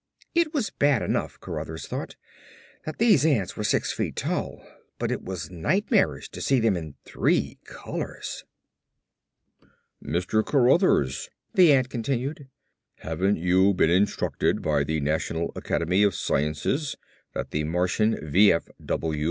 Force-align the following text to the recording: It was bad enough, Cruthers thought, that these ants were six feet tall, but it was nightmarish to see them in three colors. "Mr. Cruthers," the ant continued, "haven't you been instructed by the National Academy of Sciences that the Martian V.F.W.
It 0.33 0.51
was 0.51 0.71
bad 0.71 1.03
enough, 1.03 1.39
Cruthers 1.39 1.85
thought, 1.85 2.15
that 2.87 2.97
these 2.97 3.23
ants 3.23 3.55
were 3.55 3.63
six 3.63 3.93
feet 3.93 4.15
tall, 4.15 4.65
but 4.97 5.11
it 5.11 5.21
was 5.21 5.51
nightmarish 5.51 6.27
to 6.31 6.41
see 6.41 6.59
them 6.59 6.75
in 6.75 6.95
three 7.05 7.59
colors. 7.65 8.43
"Mr. 10.03 10.43
Cruthers," 10.43 11.29
the 11.53 11.71
ant 11.71 11.91
continued, 11.91 12.47
"haven't 13.01 13.35
you 13.37 13.75
been 13.75 13.91
instructed 13.91 14.63
by 14.63 14.83
the 14.83 14.99
National 15.01 15.51
Academy 15.55 16.01
of 16.01 16.15
Sciences 16.15 16.95
that 17.35 17.51
the 17.51 17.63
Martian 17.63 18.17
V.F.W. 18.27 19.19